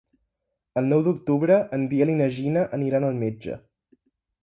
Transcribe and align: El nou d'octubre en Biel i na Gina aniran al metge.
El 0.81 0.87
nou 0.93 1.03
d'octubre 1.09 1.59
en 1.79 1.85
Biel 1.93 2.15
i 2.17 2.19
na 2.25 2.33
Gina 2.41 2.67
aniran 2.81 3.11
al 3.11 3.25
metge. 3.25 3.63